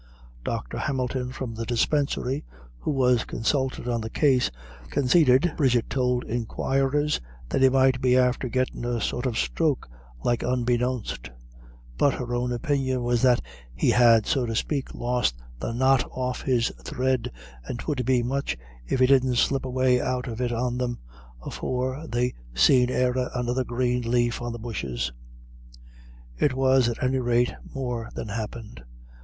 [0.43, 0.79] Dr.
[0.79, 2.43] Hamilton from the Dispensary,
[2.79, 4.49] who was consulted on the case,
[4.89, 9.87] "consaited," Bridget told inquirers, "that he might be after gettin' a sort of stroke
[10.23, 11.29] like unbeknownst;"
[11.99, 13.41] but her own opinion was that
[13.75, 17.29] "he had, so to spake, lost the knot off his thread,
[17.65, 18.57] and 'twould be much
[18.87, 20.97] if he didn't slip away out of it on them,
[21.45, 25.11] afore they seen e'er another green laif on the bushes."
[26.39, 28.81] It was, at any rate, more than happened.